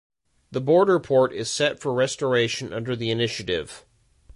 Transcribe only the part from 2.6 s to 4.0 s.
under the initiative.